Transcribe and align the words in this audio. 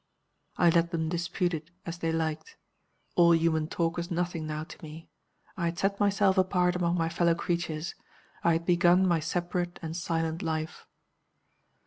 I 0.57 0.71
let 0.71 0.89
them 0.89 1.09
dispute 1.09 1.53
it 1.53 1.69
as 1.85 1.99
they 1.99 2.11
liked. 2.11 2.57
All 3.13 3.35
human 3.35 3.67
talk 3.67 3.97
was 3.97 4.09
nothing 4.09 4.47
now 4.47 4.63
to 4.63 4.81
me. 4.83 5.11
I 5.55 5.65
had 5.65 5.77
set 5.77 5.99
myself 5.99 6.39
apart 6.39 6.75
among 6.75 6.97
my 6.97 7.07
fellow 7.07 7.35
creatures; 7.35 7.93
I 8.43 8.53
had 8.53 8.65
begun 8.65 9.07
my 9.07 9.19
separate 9.19 9.77
and 9.83 9.95
silent 9.95 10.41
life. 10.41 10.87